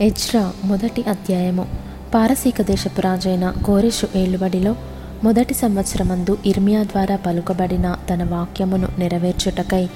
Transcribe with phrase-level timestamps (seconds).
[0.00, 1.66] Ezra మొదటి అధ్యాయము.
[2.14, 4.76] పారసీక దేశపు రాజైన కోరెషు ఏలుబడిలో
[5.24, 9.88] మొదటి సంవత్సరమందు ఇర్మియా ద్వారా పలుకబడిన తన వాక్యమును నెరవేర్చుటకై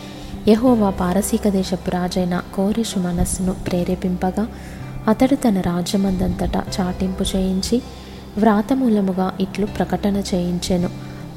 [0.49, 4.47] యహోవా పారసీక దేశపు రాజైన కోరెషు మనస్సును ప్రేరేపింపగా
[5.09, 7.83] అతడు తన రాజ్యమందంతటా చాటింపు చేయించి
[8.39, 10.91] వ్రాతమూలముగా ఇట్లు ప్రకటన చేయించెను.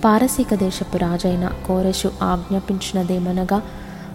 [0.05, 3.61] పారసీక దేశపు రాజైన కోరెషు ఆజ్ఞాపించినదేమనగా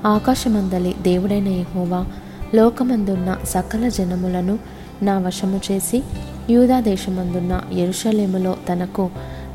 [0.06, 2.06] ఆకాశమందలి దేవుడైన యహోవా
[2.54, 4.58] లోకమందున్న సకల జనములను
[5.02, 6.02] నా వశము చేసి
[6.50, 9.10] యూదాదేశమందున్న ఎరుషలేములో తనకు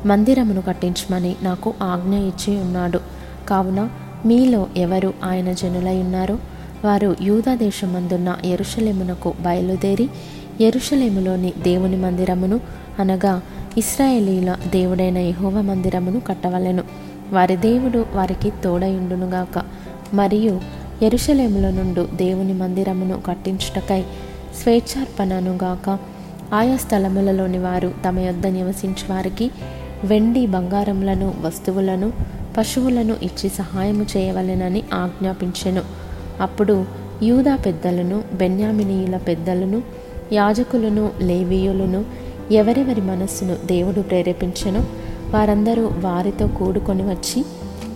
[0.06, 3.00] మందిరమును కట్టించమని నాకు ఆజ్ఞ ఇచ్చి ఉన్నాడు.
[3.48, 3.90] కావున
[4.26, 6.38] మీలో ఎవరు ఆయన జనులై ఉన్నారో
[6.84, 10.10] వారు యూదాదేశమందున్న ఎరుషలేమునకు బయలుదేరి
[10.60, 12.60] ఎరుషలేములోని దేవుని మందిరమును
[12.98, 13.42] అనగా
[13.78, 16.82] ఇస్రాయేలీల దేవుడైన యహోవ మందిరమును కట్టవలెను.
[17.32, 19.62] వారి దేవుడు వారికి తోడయుండునుగాక.
[20.14, 24.02] మరియు ఎరుషలేముల నుండు దేవుని మందిరమును కట్టించుటకై
[24.62, 25.98] స్వేచ్ఛార్పణనుగాక
[26.52, 29.50] ఆయా స్థలములలోని వారు తమ యొద్ద నివసించు వారికి
[30.04, 32.12] వెండి బంగారములను వస్తువులను
[32.58, 35.82] పశువులను ఇచ్చి సహాయము చేయవలెనని ఆజ్ఞాపించెను.
[36.40, 36.84] అప్పుడు
[37.22, 39.82] యూదా పెద్దలను బెన్యామినీయుల పెద్దలను
[40.32, 42.04] యాజకులను లేవీయులను
[42.52, 44.84] ఎవరెవరి మనస్సును దేవుడు ప్రేరేపించెను
[45.30, 47.44] వారందరూ వారితో కూడుకొని వచ్చి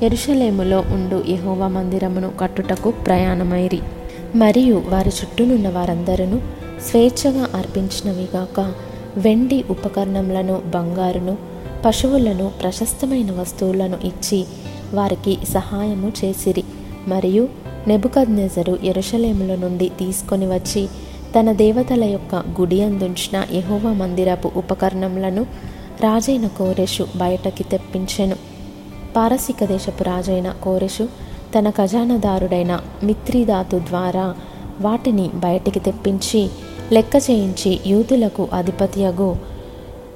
[0.03, 3.81] ఎరుషలేములో ఉండు యెహోవా మందిరమును కట్టుటకు ప్రయాణమైరి.
[4.35, 6.41] మరియు వారి చుట్టూనున్న వారందరూ
[6.91, 8.75] స్వేచ్ఛగా అర్పించినవిగాక
[9.17, 11.37] వెండి ఉపకరణములను బంగారును
[11.85, 14.45] పశువులను ప్రశస్తమైన వస్తువులను ఇచ్చి
[14.95, 16.65] వారికి సహాయము చేసిరి.
[17.09, 17.49] మరియు
[17.87, 20.89] నెబుకద్నెజరు ఎరుషలేముల నుండి తీసుకొని వచ్చి
[21.39, 25.43] తన దేవతల యొక్క గుడి అందుంచిన యహోవ మందిరపు ఉపకరణములను
[26.01, 28.56] రాజైన కోరెషు బయటకి తెప్పించెను.
[29.17, 31.09] పారసిక దేశపు రాజైన కోరెషు
[31.59, 34.35] తన ఖజానాదారుడైన మిత్రిదాతు ద్వారా
[34.81, 36.51] వాటిని బయటికి తెప్పించి
[36.93, 39.37] లెక్క చేయించి యూదులకు అధిపతియగు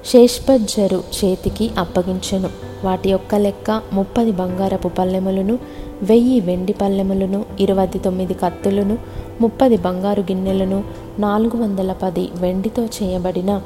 [0.06, 2.50] శేష్పజ్జరు చేతికి అప్పగించెను.
[2.84, 5.58] వాటి యొక్క లెక్క ముప్పది బంగారపు పల్లెములను
[6.02, 8.98] వెయ్యి వెండి పల్లెములను ఇరవై తొమ్మిది కత్తులను
[9.40, 10.84] ముప్పది బంగారు గిన్నెలను
[11.18, 13.62] నాలుగు వందల పది వెండితో చేయబడిన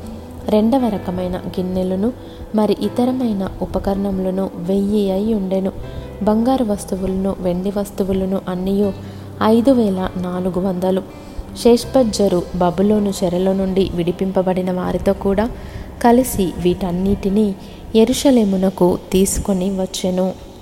[0.49, 2.13] రెండవ రకమైన గిన్నెలను
[2.55, 5.73] మరి ఇతరమైన ఉపకరణములను వెయ్యి అయి ఉండెను.
[6.23, 8.93] బంగారు వస్తువులను వెండి వస్తువులను అన్నీ
[9.43, 11.03] ఐదు వేల నాలుగు వందలు.
[11.59, 15.51] శేష్పజ్జరు బబులోను చెరలో నుండి విడిపింపబడిన వారితో కూడా
[16.03, 17.55] కలిసి వీటన్నిటినీ
[17.95, 20.54] ఎరుషలేమునకు తీసుకొని వచ్చెను.